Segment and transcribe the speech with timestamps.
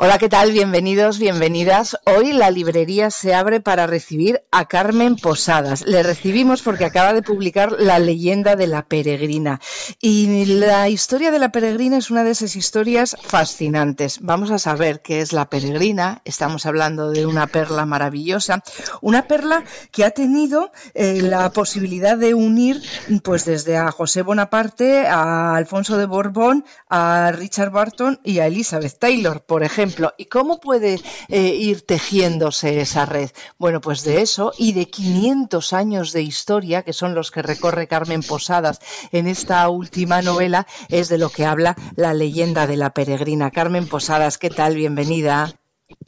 [0.00, 0.52] Hola, ¿qué tal?
[0.52, 1.96] Bienvenidos, bienvenidas.
[2.04, 5.84] Hoy la librería se abre para recibir a Carmen Posadas.
[5.84, 9.60] Le recibimos porque acaba de publicar La leyenda de la peregrina.
[10.00, 14.20] Y la historia de la peregrina es una de esas historias fascinantes.
[14.22, 16.22] Vamos a saber qué es la peregrina.
[16.24, 18.62] Estamos hablando de una perla maravillosa.
[19.00, 22.80] Una perla que ha tenido eh, la posibilidad de unir,
[23.24, 28.96] pues desde a José Bonaparte, a Alfonso de Borbón, a Richard Barton y a Elizabeth
[29.00, 33.30] Taylor, por ejemplo ¿Y cómo puede eh, ir tejiéndose esa red?
[33.58, 37.88] Bueno, pues de eso y de 500 años de historia, que son los que recorre
[37.88, 38.80] Carmen Posadas
[39.12, 43.50] en esta última novela, es de lo que habla la leyenda de la peregrina.
[43.50, 44.74] Carmen Posadas, ¿qué tal?
[44.74, 45.58] Bienvenida.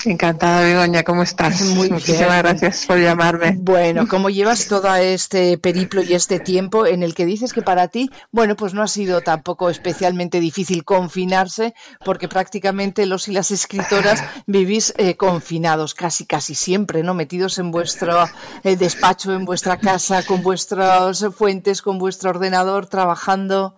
[0.04, 1.60] Encantada, Begoña, ¿cómo estás?
[1.74, 3.56] Muy Muchísimas gracias por llamarme.
[3.58, 7.88] Bueno, ¿cómo llevas todo este periplo y este tiempo en el que dices que para
[7.88, 13.50] ti, bueno, pues no ha sido tampoco especialmente difícil confinarse, porque prácticamente los y las
[13.50, 17.14] escritoras vivís eh, confinados casi, casi siempre, ¿no?
[17.14, 18.28] Metidos en vuestro
[18.64, 23.76] eh, despacho, en vuestra casa, con vuestras fuentes, con vuestro ordenador, trabajando.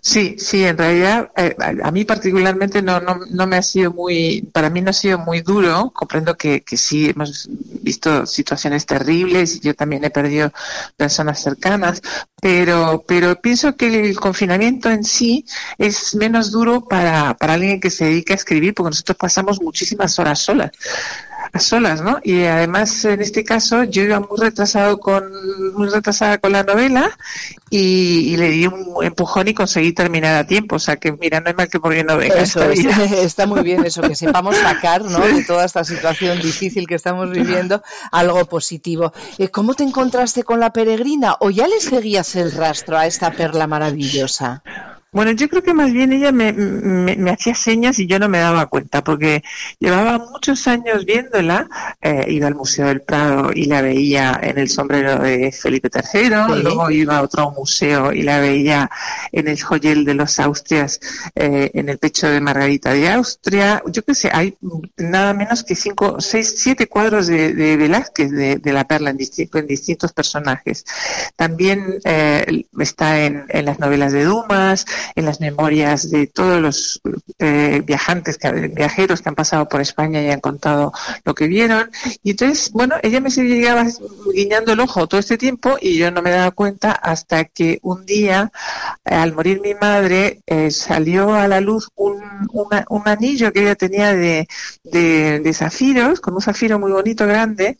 [0.00, 4.42] Sí, sí, en realidad eh, a mí particularmente no, no, no, me ha sido muy,
[4.52, 9.60] para mí no ha sido muy duro, comprendo que, que sí hemos visto situaciones terribles
[9.60, 10.52] yo también he perdido
[10.96, 12.02] personas cercanas,
[12.40, 15.44] pero, pero pienso que el confinamiento en sí
[15.78, 20.18] es menos duro para, para alguien que se dedica a escribir porque nosotros pasamos muchísimas
[20.18, 20.72] horas solas
[21.52, 22.18] a solas, ¿no?
[22.22, 25.30] Y además en este caso yo iba muy retrasado con
[25.74, 27.16] muy retrasada con la novela
[27.70, 31.48] y, le di un empujón y conseguí terminar a tiempo, o sea que mira, no
[31.48, 32.36] hay mal que por bien no venga.
[32.36, 35.20] Eso, está, muy bien eso, que sepamos sacar, ¿no?
[35.20, 39.12] De toda esta situación difícil que estamos viviendo algo positivo.
[39.38, 43.30] Eh, ¿Cómo te encontraste con la peregrina o ya le seguías el rastro a esta
[43.30, 44.62] perla maravillosa?
[45.12, 48.38] Bueno, yo creo que más bien ella me, me, hacía señas y yo no me
[48.38, 49.44] daba cuenta, porque
[49.78, 51.68] llevaba muchos años viéndola,
[52.00, 56.62] eh, iba al Museo del Prado y la veía en el sombrero de Felipe III,
[56.62, 58.90] luego iba a otro museo y la veía
[59.32, 60.98] en el joyel de los Austrias,
[61.34, 64.56] eh, en el pecho de Margarita de Austria, yo qué sé, hay
[64.96, 69.66] nada menos que cinco, seis, siete cuadros de, de Velázquez de, la perla en, en
[69.66, 70.86] distintos personajes.
[71.36, 77.00] También eh, está en, en las novelas de Dumas, en las memorias de todos los
[77.38, 80.92] eh, viajantes, que, viajeros que han pasado por España y han contado
[81.24, 81.90] lo que vieron.
[82.22, 83.86] Y entonces, bueno, ella me seguía
[84.34, 88.04] guiñando el ojo todo este tiempo y yo no me daba cuenta hasta que un
[88.06, 88.52] día,
[89.04, 92.20] al morir mi madre, eh, salió a la luz un,
[92.52, 94.48] un anillo que ella tenía de,
[94.84, 97.76] de, de zafiros, con un zafiro muy bonito, grande,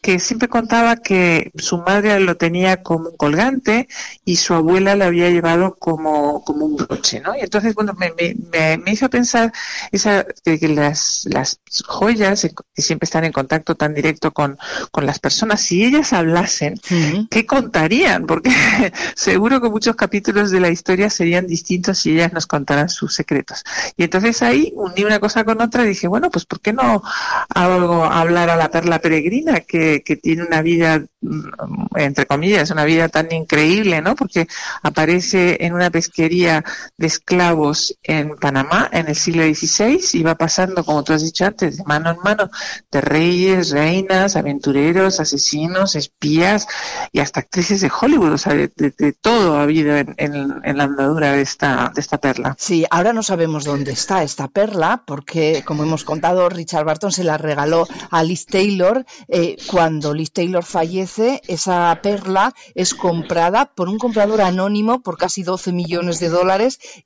[0.00, 3.88] que siempre contaba que su madre lo tenía como un colgante
[4.24, 7.34] y su abuela lo había llevado como, como un broche, ¿no?
[7.36, 9.52] Y entonces, bueno, me, me, me hizo pensar
[9.92, 14.58] esa, que, las, las joyas que siempre están en contacto tan directo con,
[14.90, 16.80] con las personas, si ellas hablasen,
[17.30, 18.26] ¿qué contarían?
[18.26, 18.50] Porque
[19.14, 23.64] seguro que muchos capítulos de la historia serían distintos si ellas nos contaran sus secretos.
[23.96, 27.02] Y entonces ahí uní una cosa con otra y dije, bueno, pues ¿por qué no
[27.48, 32.84] hago hablar a la perla peregrina que, que tiene una vida, mm, entre comillas, una
[32.84, 34.14] vida tan increíble, ¿no?
[34.14, 34.46] Porque
[34.82, 36.53] aparece en una pesquería
[36.96, 41.78] de esclavos en Panamá en el siglo XVI va pasando, como tú has dicho antes,
[41.78, 42.50] de mano en mano,
[42.90, 46.66] de reyes, reinas, aventureros, asesinos, espías
[47.12, 48.32] y hasta actrices de Hollywood.
[48.32, 48.68] O sea, de,
[49.20, 52.56] todo ha habido en, la andadura de esta, de esta perla.
[52.58, 57.24] Sí, ahora no sabemos dónde está esta perla porque, como hemos contado, Richard Barton se
[57.24, 59.04] la regaló a Liz Taylor.
[59.28, 65.42] Eh, cuando Liz Taylor fallece, esa perla es comprada por un comprador anónimo por casi
[65.42, 66.43] 12 millones de dólares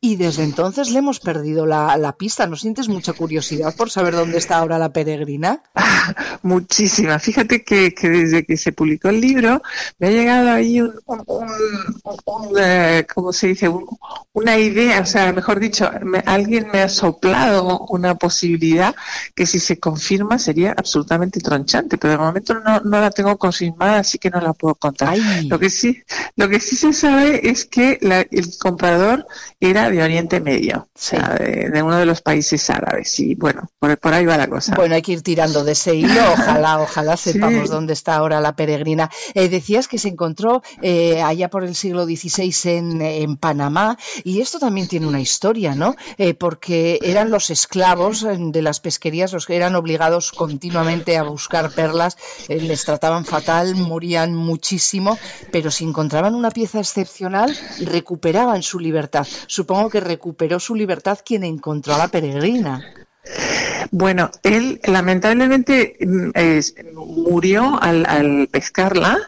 [0.01, 2.47] y desde entonces le hemos perdido la, pista.
[2.47, 5.63] ¿No sientes mucha curiosidad por saber dónde está ahora la peregrina?
[6.43, 7.19] Muchísima.
[7.19, 9.63] Fíjate que, desde que se publicó el libro
[9.99, 11.49] me ha llegado ahí un, un,
[12.25, 13.69] un, eh, ¿cómo se dice?
[13.69, 13.87] Un,
[14.33, 15.91] una idea, o sea, mejor dicho,
[16.27, 18.95] alguien me ha soplado una posibilidad
[19.35, 23.99] que si se confirma sería absolutamente tronchante, pero de momento no, no la tengo confirmada,
[23.99, 25.17] así que no la puedo contar.
[25.45, 26.03] Lo que sí,
[26.37, 29.27] lo que sí se sabe es que el comprador
[29.61, 34.15] era de Oriente Medio, o sea, de, uno de los países árabes, y bueno, por,
[34.15, 34.75] ahí va la cosa.
[34.75, 38.57] Bueno, hay que ir tirando de ese hilo, ojalá, ojalá sepamos dónde está ahora la
[38.57, 39.11] peregrina.
[39.35, 44.41] Eh, decías que se encontró eh, allá por el siglo XVI en, en Panamá, y
[44.41, 45.97] esto también tiene una historia, ¿no?
[46.17, 51.71] Eh, porque eran los esclavos de las pesquerías los que eran obligados continuamente a buscar
[51.71, 52.17] perlas,
[52.49, 55.19] les trataban fatal, morían muchísimo,
[55.53, 59.08] pero si encontraban una pieza excepcional, recuperaban su libertad.
[59.47, 62.83] Supongo que recuperó su libertad quien encontró a la peregrina.
[63.91, 66.31] Bueno, él lamentablemente mm,
[66.95, 69.19] murió al, pescarla,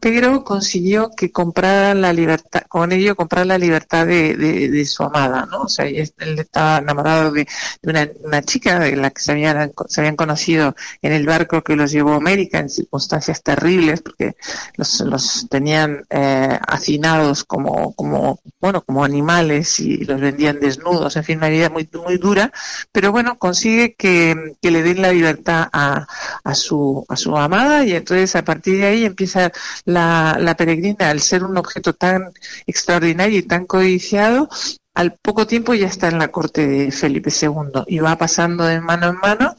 [0.00, 5.62] pero consiguió que comprara la libertad, con ello comprar la libertad de, su amada, ¿no?
[5.62, 7.46] O sea, él estaba enamorado de,
[7.82, 11.90] una, chica de la que se habían, se habían conocido en el barco que los
[11.90, 14.36] llevó a América en circunstancias terribles, porque
[14.76, 21.24] los, los tenían eh, hacinados como, como, bueno, como animales y los vendían desnudos, en
[21.24, 22.52] fin, una vida muy, muy dura,
[22.92, 26.06] pero bueno, consigue que que, le den la libertad a,
[26.44, 29.52] a, su, a su amada y entonces a partir de ahí empieza
[29.84, 32.32] la, la peregrina al ser un objeto tan
[32.66, 34.48] extraordinario y tan codiciado
[34.96, 38.80] al poco tiempo ya está en la corte de Felipe II y va pasando de
[38.80, 39.54] mano en mano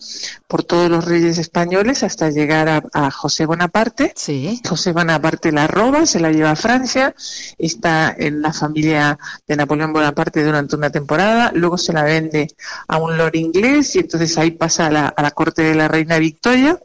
[0.48, 4.13] por todos los reyes españoles hasta llegar a, José Bonaparte.
[4.16, 4.60] Sí.
[4.68, 7.13] José Bonaparte la roba, se la lleva a Francia,
[7.60, 12.48] está en la familia de Napoleón Bonaparte durante una temporada, luego se la vende
[12.88, 15.88] a un lord inglés y entonces ahí pasa a la, a la corte de la
[15.88, 16.80] reina Victoria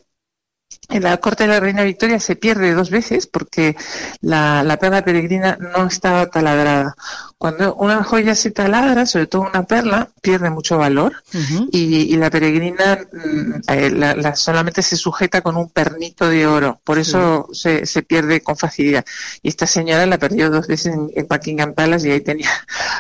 [0.88, 3.76] en la corte de la reina Victoria se pierde dos veces porque
[4.20, 6.94] la, la, perla peregrina no estaba taladrada.
[7.42, 11.24] Cuando una joya se taladra, sobre todo una perla, pierde mucho valor
[11.72, 16.80] y, la peregrina mm, eh, la, solamente se sujeta con un pernito de oro.
[16.84, 19.04] Por eso se, se, pierde con facilidad.
[19.42, 22.48] Y esta señora la perdió dos veces en, en Buckingham Palace y ahí tenía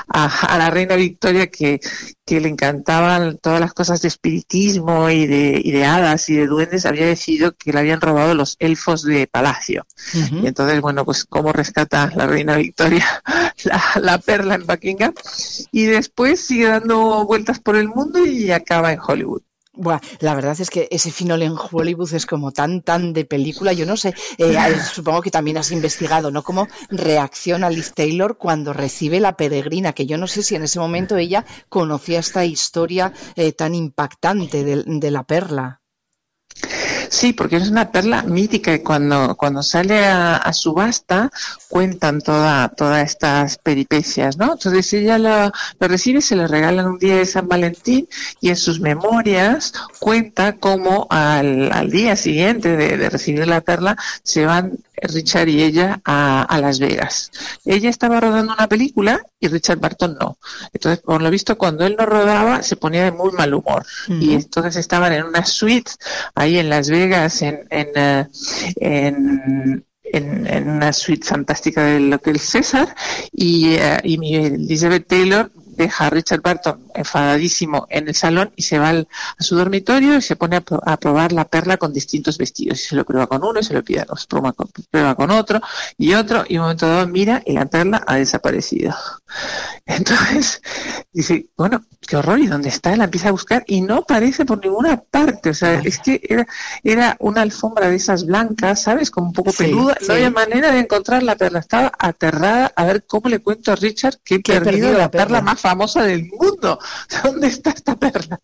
[0.08, 1.80] a, a la reina Victoria que,
[2.24, 6.46] que le encantaban todas las cosas de espiritismo y de, y de hadas y de
[6.46, 9.86] duendes, había decidido que le habían robado los elfos de palacio.
[10.14, 13.04] Y entonces, bueno, pues cómo rescata la reina Victoria
[14.00, 15.14] la, perla en Buckingham.
[15.72, 19.42] Y después sigue dando vueltas por el mundo y acaba en Hollywood.
[19.74, 23.72] Buah, la verdad es que ese final en Hollywood es como tan, tan de película.
[23.72, 24.56] Yo no sé, eh,
[24.92, 26.42] supongo que también has investigado, ¿no?
[26.42, 30.78] Cómo reacciona Liz Taylor cuando recibe la peregrina, que yo no sé si en ese
[30.78, 35.81] momento ella conocía esta historia eh, tan impactante de la perla.
[37.12, 41.30] Sí, porque es una perla mítica y cuando, cuando sale a, subasta
[41.68, 44.54] cuentan toda, todas estas peripecias, ¿no?
[44.54, 48.08] Entonces ella lo, recibe, se lo regalan un día de San Valentín
[48.40, 54.46] y en sus memorias cuenta cómo al, al día siguiente de recibir la perla se
[54.46, 57.30] van Richard y ella a, Las Vegas.
[57.64, 60.38] Ella estaba rodando una película y Richard Barton no.
[60.72, 63.84] Entonces, por lo visto, cuando él no rodaba, se ponía de muy mal humor.
[64.08, 65.92] Y entonces estaban en una suite
[66.34, 68.28] ahí en Las Vegas, en, en, eh,
[68.76, 72.94] en en, una suite fantástica del Hotel César
[73.32, 75.50] y, uh, y Elizabeth Taylor
[75.82, 79.04] deja a Richard Barton enfadadísimo en el salón y se va a
[79.42, 82.80] su dormitorio y se pone a, probar la perla con distintos vestidos.
[82.80, 85.60] Y se lo prueba con uno y se lo pide, prueba con, prueba con otro
[85.96, 88.94] y otro y un momento dado mira y la perla ha desaparecido.
[89.86, 90.62] Entonces
[91.12, 92.96] dice, bueno, qué horror, ¿y dónde está?
[92.96, 95.50] La empieza a buscar y no aparece por ninguna parte.
[95.50, 96.46] O sea, es que era,
[96.82, 99.10] era una alfombra de esas blancas, ¿sabes?
[99.10, 99.96] Como un poco peluda.
[100.06, 101.60] No había manera de encontrar la perla.
[101.60, 105.60] Estaba aterrada a ver cómo le cuento a Richard que he perdido, la perla más
[105.72, 106.78] famosa del mundo.
[107.24, 108.38] ¿Dónde está esta perla?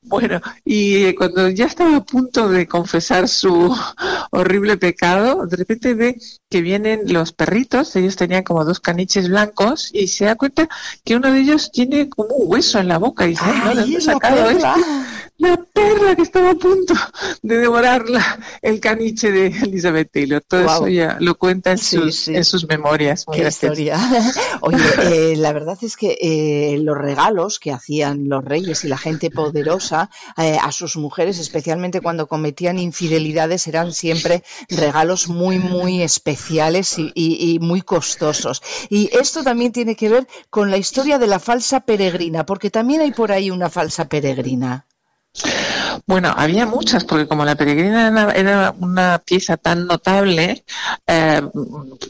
[0.00, 3.74] Bueno, y cuando ya estaba a punto de confesar su
[4.30, 9.90] horrible pecado, de repente ve que vienen los perritos, ellos tenían como dos caniches blancos,
[9.92, 10.68] y se da cuenta
[11.04, 14.00] que uno de ellos tiene como un hueso en la boca y dice, ¿de dónde
[14.00, 14.74] sacado esto?
[15.42, 16.94] La perla que estaba a punto
[17.42, 20.40] de devorarla, el caniche de Elizabeth Taylor.
[20.46, 23.26] Todo eso ya lo cuenta en, sus, en sus memorias.
[23.30, 23.98] Qué historia.
[24.60, 28.96] Oye, eh, la verdad es que eh, los regalos que hacían los reyes y la
[28.96, 36.02] gente poderosa eh, a sus mujeres, especialmente cuando cometían infidelidades, eran siempre regalos muy, muy
[36.02, 38.62] especiales y, y muy costosos.
[38.90, 43.00] Y esto también tiene que ver con la historia de la falsa peregrina, porque también
[43.00, 44.86] hay por ahí una falsa peregrina.
[46.06, 50.64] Bueno, había muchas, porque como la peregrina era una pieza tan notable,
[51.06, 51.42] eh,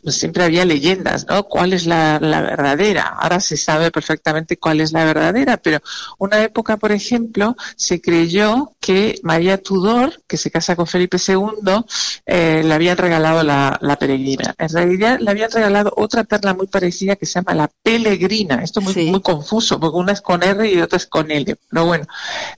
[0.07, 1.45] siempre había leyendas, ¿no?
[1.45, 3.17] ¿Cuál es la, verdadera?
[3.19, 5.81] Ahora se sabe perfectamente cuál es la verdadera, pero
[6.19, 11.85] una época, por ejemplo, se creyó que María Tudor, que se casa con Felipe II,
[12.27, 14.55] eh, le habían regalado la, peregrina.
[14.59, 18.63] En realidad le habían regalado otra perla muy parecida que se llama la Pelegrina.
[18.63, 21.57] Esto es muy, muy confuso, porque una es con R y otra es con L.
[21.69, 22.07] Pero bueno,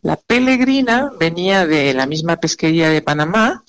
[0.03, 3.63] la Pelegrina venía de la misma pesquería de Panamá,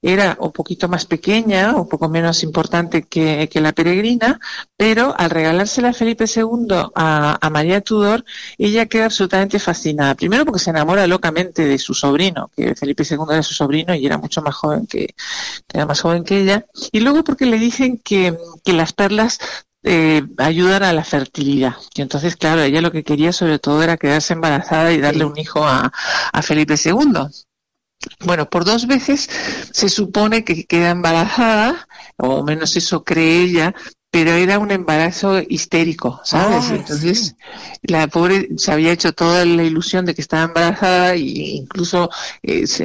[0.00, 4.38] era un poquito más pequeña, un poco menos importante que, la peregrina,
[4.76, 8.24] pero al regalársela Felipe II a, María Tudor,
[8.56, 10.14] ella queda absolutamente fascinada.
[10.14, 14.06] Primero porque se enamora locamente de su sobrino, que Felipe II era su sobrino y
[14.06, 15.14] era mucho más joven que,
[15.72, 18.36] era más joven que ella, y luego porque le dicen que,
[18.66, 19.38] las perlas
[19.90, 21.76] eh, ayudan a la fertilidad.
[21.94, 25.38] Y entonces, claro, ella lo que quería sobre todo era quedarse embarazada y darle un
[25.38, 25.90] hijo a,
[26.32, 27.26] a Felipe II.
[28.24, 29.28] Bueno, por dos veces
[29.72, 33.74] se supone que queda embarazada, o menos eso cree ella,
[34.18, 36.70] pero era un embarazo histérico, ¿sabes?
[36.70, 37.36] Ah, Entonces,
[37.82, 42.10] la pobre se había hecho toda la ilusión de que estaba embarazada e incluso
[42.42, 42.84] eh, se,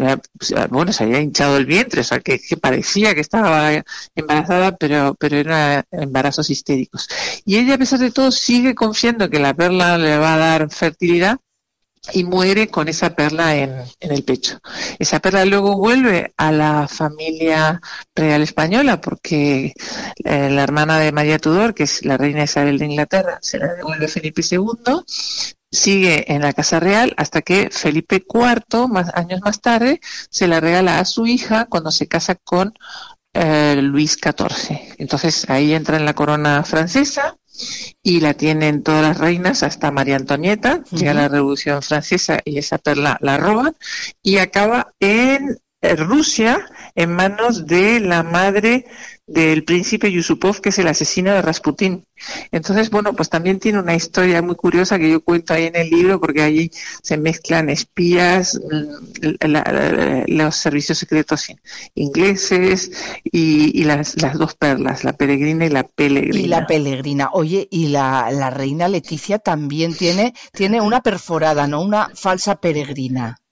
[0.69, 5.15] bueno, se había hinchado el vientre, o sea, que, que, parecía que estaba embarazada, pero,
[5.15, 7.09] pero eran embarazos histéricos.
[7.45, 10.69] Y ella, a pesar de todo, sigue confiando que la perla le va a dar
[10.69, 11.39] fertilidad
[12.11, 14.59] y muere con esa perla en, el pecho.
[14.99, 17.79] Esa perla luego vuelve a la familia
[18.13, 19.73] real española porque
[20.23, 23.73] eh, la hermana de María Tudor, que es la reina Isabel de Inglaterra, se la
[23.73, 24.75] devuelve Felipe II,
[25.71, 30.59] sigue en la Casa Real hasta que Felipe IV, más años más tarde, se la
[30.59, 32.73] regala a su hija cuando se casa con
[33.33, 34.95] eh, Luis XIV.
[34.97, 37.37] Entonces ahí entra en la corona francesa
[38.01, 42.77] y la tienen todas las reinas hasta María Antonieta, llega la Revolución Francesa y esa
[42.77, 43.75] perla la roban.
[44.21, 48.85] Y acaba en Rusia en manos de la madre
[49.25, 52.03] del príncipe Yusupov, que es el asesino de Rasputín.
[52.51, 55.89] Entonces, bueno, pues también tiene una historia muy curiosa que yo cuento ahí en el
[55.89, 56.71] libro, porque allí
[57.01, 61.47] se mezclan espías, mm, los servicios secretos
[61.95, 62.91] ingleses
[63.23, 66.39] y, las, dos perlas, la peregrina y la pelegrina.
[66.39, 67.29] Y la peregrina.
[67.33, 71.81] Oye, y la, la reina Leticia también tiene, tiene una perforada, ¿no?
[71.81, 73.42] Una falsa peregrina.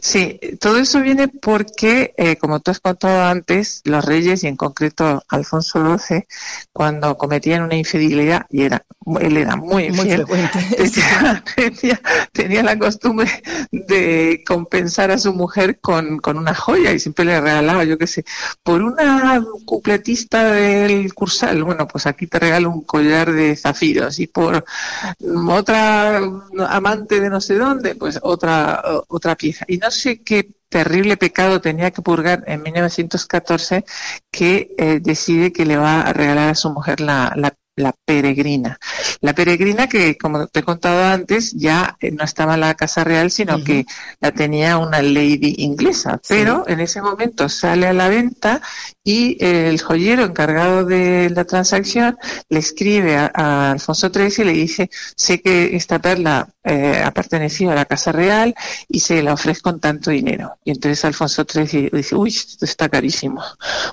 [0.00, 4.56] Sí, todo eso viene porque, eh, como tú has contado antes, los reyes y en
[4.56, 6.26] concreto Alfonso XII,
[6.72, 8.84] cuando cometían una infidelidad, y era,
[9.20, 10.26] él era muy infiel,
[12.32, 13.30] tenía, la costumbre
[13.72, 18.06] de compensar a su mujer con, con una joya y siempre le regalaba, yo qué
[18.06, 18.24] sé,
[18.62, 24.26] por una cupletista del Cursal, bueno, pues aquí te regalo un collar de zafiros y
[24.26, 24.64] por
[25.48, 26.20] otra
[26.68, 28.82] amante de no sé dónde, pues otra
[29.14, 29.64] otra pieza.
[29.68, 33.84] Y no sé qué terrible pecado tenía que purgar en 1914
[34.30, 38.78] que eh, decide que le va a regalar a su mujer la, la la peregrina.
[39.20, 43.04] La peregrina que, como te he contado antes, ya eh, no estaba en la Casa
[43.04, 43.86] Real, sino que
[44.20, 46.20] la tenía una lady inglesa.
[46.28, 48.60] Pero en ese momento sale a la venta
[49.02, 52.16] y el joyero encargado de la transacción
[52.48, 57.72] le escribe a, Alfonso XIII y le dice, sé que esta perla eh, ha pertenecido
[57.72, 58.54] a la Casa Real
[58.88, 60.58] y se la ofrezco con tanto dinero.
[60.64, 63.42] Y entonces Alfonso XIII dice, uy, esto está carísimo.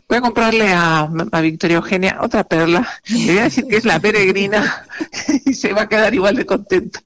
[0.10, 2.86] Voy a comprarle a, a Victoria Eugenia otra perla.
[3.08, 4.84] Le voy a decir que es la peregrina
[5.46, 7.02] y se va a quedar igual de contenta.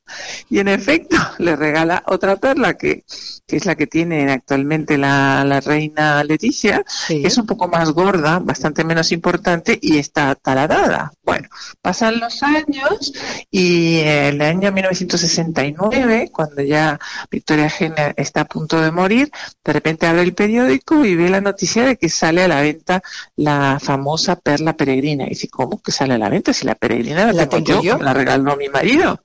[0.49, 3.03] Y en efecto, le regala otra perla que,
[3.47, 7.91] que es la que tiene actualmente la, la reina Leticia, que es un poco más
[7.91, 11.11] gorda, bastante menos importante y está taladada.
[11.23, 11.47] Bueno,
[11.81, 13.13] pasan los años
[13.51, 16.99] y el año 1969, cuando ya
[17.29, 19.31] Victoria Eugenia está a punto de morir,
[19.63, 23.01] de repente abre el periódico y ve la noticia de que sale a la venta
[23.35, 25.25] la famosa perla peregrina.
[25.25, 26.53] Y dice, ¿cómo que sale a la venta?
[26.53, 29.21] Si la peregrina la, tengo, yo, la regaló mi marido.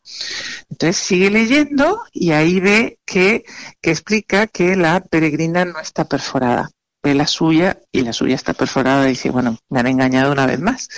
[0.71, 3.45] Entonces sigue leyendo y ahí ve que,
[3.81, 6.71] que explica que la peregrina no está perforada
[7.03, 10.47] ve la suya y la suya está perforada y dice, bueno, me han engañado una
[10.47, 10.89] vez más.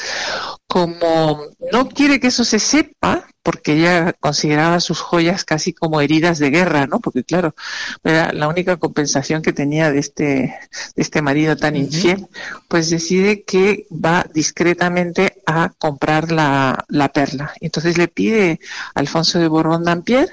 [0.67, 1.43] Como
[1.73, 6.51] no quiere que eso se sepa, porque ella consideraba sus joyas casi como heridas de
[6.51, 7.01] guerra, ¿no?
[7.01, 7.55] Porque claro,
[8.03, 12.29] era la única compensación que tenía de este, de este marido tan infiel,
[12.69, 17.53] pues decide que va discretamente a comprar la, la perla.
[17.61, 18.61] Entonces le pide
[18.95, 20.33] a Alfonso de Borbón Dampierre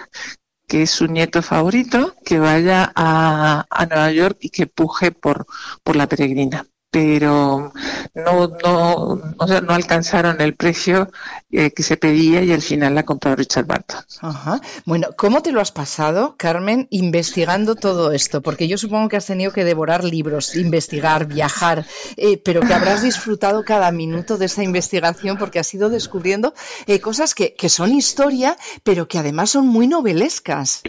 [0.70, 5.48] que es su nieto favorito, que vaya a, a Nueva York y que puje por,
[5.84, 6.66] por la peregrina.
[6.91, 7.72] Pero
[8.15, 11.10] no, no, o sea, no alcanzaron el precio
[11.51, 14.01] eh, que se pedía y al final la compró Richard Barton.
[14.22, 14.60] Ajá.
[14.86, 18.41] Bueno, ¿cómo te lo has pasado, Carmen, investigando todo esto?
[18.41, 21.86] Porque yo supongo que has tenido que devorar libros, investigar, viajar,
[22.17, 26.53] eh, pero que habrás disfrutado cada minuto de esa investigación porque has ido descubriendo
[26.88, 30.81] eh, cosas que, que son historia, pero que además son muy novelescas.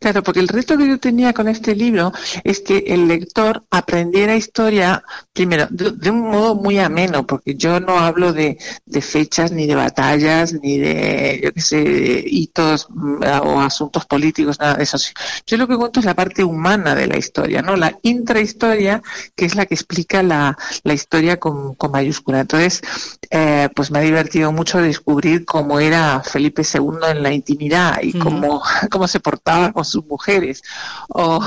[0.00, 4.36] Claro, porque el reto que yo tenía con este libro es que el lector aprendiera
[4.36, 8.58] historia, primero, de, un modo muy ameno, porque yo no hablo de,
[9.00, 14.74] fechas, ni de batallas, ni de, yo qué sé, hitos mm, o asuntos políticos, nada
[14.74, 14.98] de eso.
[15.46, 17.76] Yo lo que cuento es la parte humana de la historia, ¿no?
[17.76, 19.02] La intrahistoria,
[19.34, 22.40] que es la que explica la, historia con, mayúscula.
[22.40, 22.82] Entonces,
[23.30, 28.18] eh, pues me ha divertido mucho descubrir cómo era Felipe II en la intimidad y
[28.18, 30.62] cómo, cómo se portaba con sus mujeres,
[31.08, 31.38] o,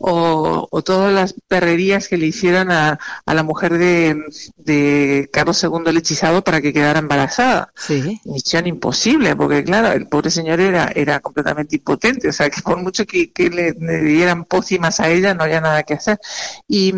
[0.00, 4.24] o, todas las perrerías que le hicieron a, a la mujer de,
[4.56, 7.72] de, Carlos II el hechizado para que quedara embarazada.
[7.76, 8.20] Sí.
[8.24, 12.82] Misión imposible, porque claro, el pobre señor era, era completamente impotente, o sea que por
[12.82, 16.18] mucho que, le, dieran pócimas a ella no había nada que hacer.
[16.66, 16.92] Y,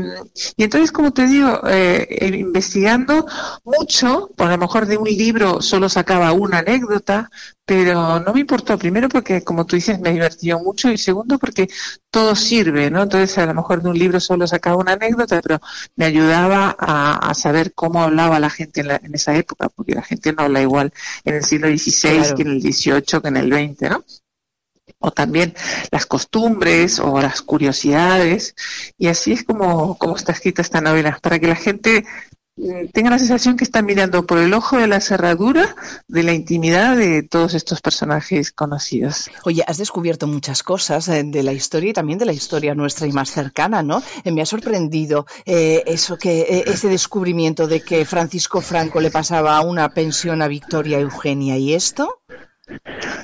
[0.56, 3.26] y entonces, como te digo, eh, investigando
[3.64, 7.30] mucho, por lo mejor de un libro solo sacaba una anécdota,
[7.66, 11.68] pero no me importó, primero porque, como tú dices, me divertió mucho y segundo porque
[12.10, 13.02] todo sirve, ¿no?
[13.02, 15.60] Entonces, a lo mejor de un libro solo sacaba una anécdota, pero
[15.96, 20.42] me ayudaba a, saber cómo hablaba la gente en, esa época, porque la gente no
[20.44, 20.92] habla igual
[21.24, 24.04] en el siglo XVI que en el XVIII, que en el XX, ¿no?
[24.98, 25.54] o también
[25.90, 28.54] las costumbres o las curiosidades
[28.98, 32.04] y así es como, como está escrita esta novela para que la gente
[32.92, 35.74] tenga la sensación que está mirando por el ojo de la cerradura
[36.06, 39.30] de la intimidad de todos estos personajes conocidos.
[39.44, 43.06] Oye, has descubierto muchas cosas eh, de la historia y también de la historia nuestra
[43.06, 44.02] y más cercana, ¿no?
[44.24, 49.60] Eh, me ha sorprendido eh, eso que ese descubrimiento de que Francisco Franco le pasaba
[49.60, 52.20] una pensión a Victoria Eugenia y esto.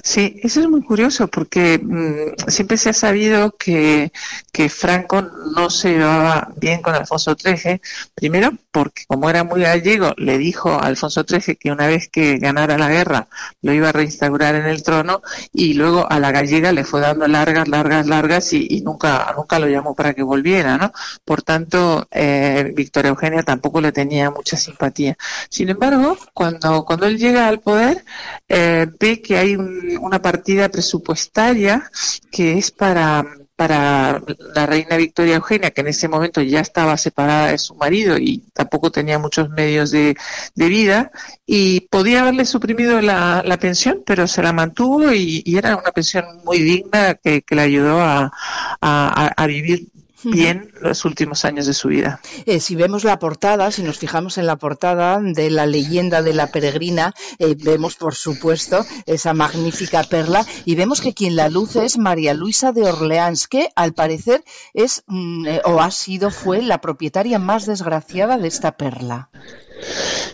[0.02, 4.12] Sí, eso es muy curioso porque mm, siempre se ha sabido que,
[4.52, 7.80] que, Franco no se llevaba bien con Alfonso XIII,
[8.14, 12.38] primero porque como era muy gallego, le dijo a Alfonso XIII que una vez que
[12.38, 13.28] ganara la guerra
[13.62, 15.22] lo iba a reinstaurar en el trono
[15.52, 19.66] y luego a la gallega le fue dando largas, largas, largas y, nunca, nunca lo
[19.68, 20.92] llamó para que volviera, ¿no?
[21.24, 25.16] Por tanto, eh, Victoria Eugenia tampoco le tenía mucha simpatía.
[25.48, 28.04] Sin embargo, cuando, cuando él llega al poder,
[28.48, 31.90] eh, ve que hay una partida presupuestaria
[32.30, 33.24] que es para
[33.60, 34.22] para
[34.54, 38.38] la reina Victoria Eugenia, que en ese momento ya estaba separada de su marido y
[38.54, 40.16] tampoco tenía muchos medios de,
[40.56, 41.10] vida,
[41.44, 46.60] y podía haberle suprimido la, pensión, pero se la mantuvo y, era una pensión muy
[46.60, 48.32] digna que, le ayudó a,
[48.80, 49.88] a vivir
[50.24, 52.20] bien los últimos años de su vida.
[52.46, 56.34] Eh, si vemos la portada, si nos fijamos en la portada de la leyenda de
[56.34, 61.84] la peregrina, eh, vemos por supuesto esa magnífica perla y vemos que quien la luce
[61.84, 66.62] es María Luisa de Orleans, que al parecer es mm, eh, o ha sido, fue
[66.62, 69.30] la propietaria más desgraciada de esta perla.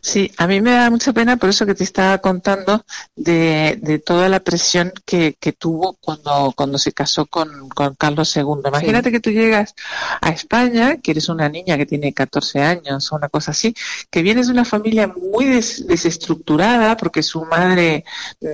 [0.03, 3.99] Sí, a mí me da mucha pena por eso que te estaba contando de, de
[3.99, 8.45] toda la presión que, que, tuvo cuando, cuando se casó con, con Carlos II.
[8.67, 9.75] Imagínate que tú llegas
[10.21, 13.75] a España, que eres una niña que tiene 14 años o una cosa así,
[14.11, 18.05] que vienes de una familia muy desestructurada porque su madre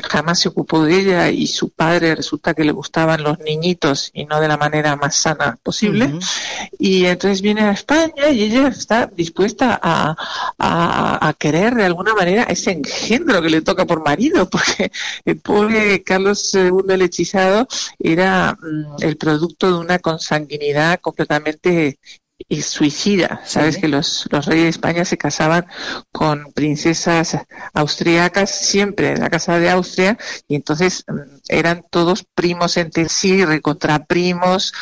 [0.05, 4.24] jamás se ocupó de ella y su padre resulta que le gustaban los niñitos y
[4.24, 6.18] no de la manera más sana posible.
[6.78, 10.02] Y entonces viene a España y ella está dispuesta a
[10.59, 10.82] a,
[11.38, 14.90] querer de alguna manera ese engendro que le toca por marido, porque
[15.25, 17.66] el pobre Carlos II el hechizado
[17.99, 21.99] era mm, el producto de una consanguinidad completamente
[22.61, 23.40] suicida.
[23.45, 25.66] Sabes que los, los reyes de España se casaban
[26.11, 27.38] con princesas
[27.73, 30.18] austriacas siempre en la casa de Austria
[30.49, 34.73] y entonces mm, eran todos primos entre sí, recontraprimos,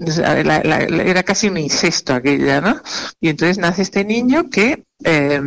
[0.00, 2.80] era casi un incesto aquella, ¿no?
[3.20, 5.40] Y entonces nace este niño que eh,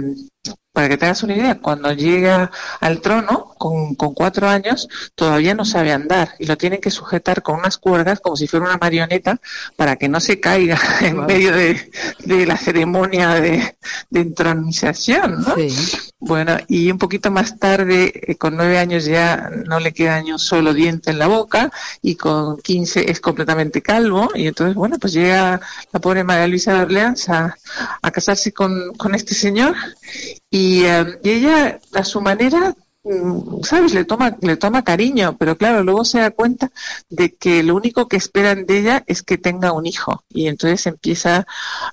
[0.74, 2.50] para que te hagas una idea, cuando llega
[2.82, 7.60] al trono, con, cuatro años, todavía no sabe andar y lo tienen que sujetar con
[7.60, 9.40] unas cuerdas como si fuera una marioneta
[9.78, 11.90] para que no se caiga en medio de,
[12.46, 13.78] la ceremonia de,
[14.12, 15.56] entronización, ¿no?
[16.20, 20.32] Bueno, y un poquito más tarde, eh, con nueve años ya no le queda ni
[20.32, 21.70] un solo diente en la boca
[22.02, 25.60] y con quince es completamente calvo y entonces, bueno, pues llega
[25.92, 27.56] la pobre María Luisa de Orleans a,
[28.14, 29.76] casarse con, con este señor
[30.50, 33.93] y, eh, y ella, a su manera, mm, ¿sabes?
[33.93, 36.71] Le toma, le toma cariño, pero claro, luego se da cuenta
[37.10, 40.23] de que lo único que esperan de ella es que tenga un hijo.
[40.30, 41.45] Y entonces empieza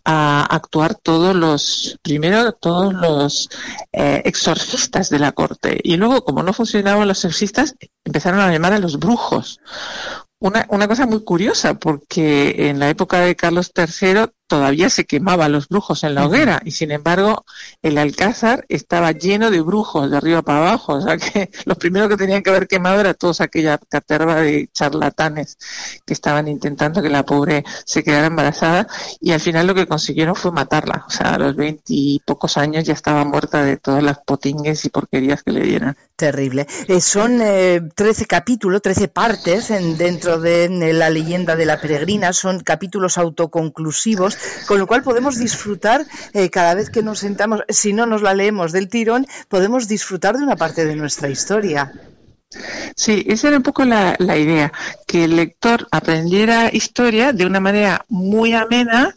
[0.04, 3.48] a actuar todos los, primero todos los
[3.92, 5.80] eh, exorcistas de la corte.
[5.82, 9.60] Y luego, como no funcionaban los exorcistas, empezaron a llamar a los brujos.
[10.38, 15.48] Una, una cosa muy curiosa, porque en la época de Carlos III todavía se quemaba
[15.48, 17.44] los brujos en la hoguera y sin embargo
[17.82, 22.08] el alcázar estaba lleno de brujos de arriba para abajo, o sea que lo primero
[22.08, 25.56] que tenían que haber quemado era toda aquella caterva de charlatanes
[26.04, 28.88] que estaban intentando que la pobre se quedara embarazada
[29.20, 32.94] y al final lo que consiguieron fue matarla, o sea a los veintipocos años ya
[32.94, 35.96] estaba muerta de todas las potingues y porquerías que le dieran.
[36.16, 36.66] Terrible.
[36.88, 41.80] Eh, son eh, 13 capítulos, 13 partes en, dentro de en la leyenda de la
[41.80, 47.62] peregrina, son capítulos autoconclusivos con lo cual podemos disfrutar eh, cada vez que nos sentamos,
[47.68, 51.92] si no nos la leemos del tirón, podemos disfrutar de una parte de nuestra historia.
[52.96, 54.72] Sí, esa era un poco la, la, idea,
[55.06, 59.14] que el lector aprendiera historia de una manera muy amena,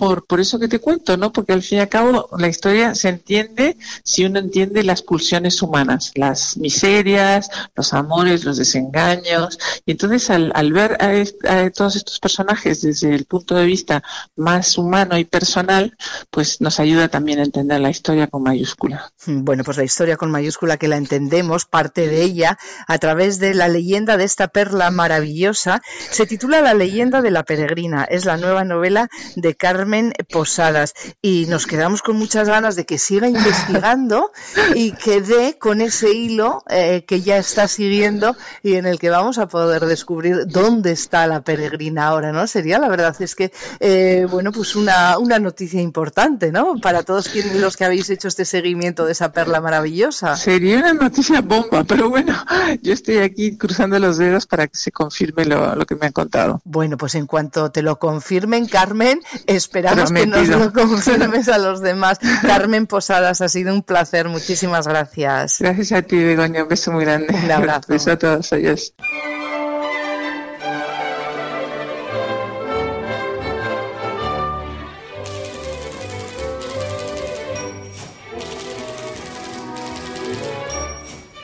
[0.00, 1.30] por, por eso que te cuento, ¿no?
[1.30, 5.60] Porque al fin y al cabo la historia se entiende si uno entiende las pulsiones
[5.60, 9.58] humanas, las miserias, los amores, los desengaños.
[9.84, 11.10] Y entonces al, al ver a,
[11.52, 14.02] a, todos estos personajes desde el punto de vista
[14.36, 15.94] más humano y personal,
[16.30, 19.12] pues nos ayuda también a entender la historia con mayúscula.
[19.26, 23.52] Bueno, pues la historia con mayúscula que la entendemos, parte de ella, a través de
[23.52, 28.04] la leyenda de esta perla maravillosa, se titula La leyenda de la peregrina.
[28.04, 32.86] Es la nueva novela de Carmen Carmen Posadas y nos quedamos con muchas ganas de
[32.86, 34.30] que siga investigando
[34.76, 39.10] y que dé con ese hilo eh, que ya está siguiendo y en el que
[39.10, 42.46] vamos a poder descubrir dónde está la peregrina ahora, ¿no?
[42.46, 43.50] Sería la verdad es que,
[43.80, 46.76] eh, bueno, pues una, una noticia importante, ¿no?
[46.76, 50.36] Para todos quienes, los que habéis hecho este seguimiento de esa perla maravillosa.
[50.36, 52.36] Sería una noticia bomba, pero bueno,
[52.80, 56.12] yo estoy aquí cruzando los dedos para que se confirme lo, lo que me han
[56.12, 56.62] contado.
[56.64, 60.42] Bueno, pues en cuanto te lo confirmen, Carmen, espero Esperamos Prometido.
[60.42, 62.18] que nos lo confirmes a los demás.
[62.42, 64.28] Carmen Posadas, ha sido un placer.
[64.28, 65.56] Muchísimas gracias.
[65.58, 66.64] Gracias a ti, Begoña.
[66.64, 67.34] Un beso muy grande.
[67.34, 67.86] Un abrazo.
[67.88, 68.52] Un beso a todos.
[68.52, 68.92] Adiós.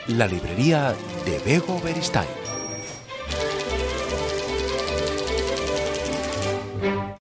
[0.07, 0.93] La librería
[1.25, 2.46] de Bego Beristain.